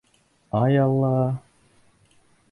Ай, 0.59 0.77
Алла! 0.85 1.13